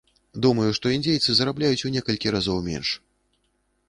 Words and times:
Думаю, 0.43 0.69
што 0.77 0.93
індзейцы 0.95 1.35
зарабляюць 1.39 1.85
у 1.89 1.91
некалькі 1.97 2.33
разоў 2.37 2.63
менш. 2.69 2.95